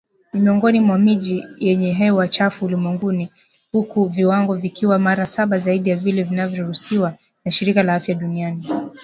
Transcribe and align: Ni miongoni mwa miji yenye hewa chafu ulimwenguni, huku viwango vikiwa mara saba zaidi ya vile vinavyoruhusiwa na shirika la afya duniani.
Ni 0.33 0.39
miongoni 0.41 0.79
mwa 0.79 0.97
miji 0.97 1.45
yenye 1.59 1.93
hewa 1.93 2.27
chafu 2.27 2.65
ulimwenguni, 2.65 3.31
huku 3.71 4.05
viwango 4.05 4.55
vikiwa 4.55 4.99
mara 4.99 5.25
saba 5.25 5.57
zaidi 5.57 5.89
ya 5.89 5.95
vile 5.95 6.23
vinavyoruhusiwa 6.23 7.17
na 7.45 7.51
shirika 7.51 7.83
la 7.83 7.95
afya 7.95 8.15
duniani. 8.15 8.67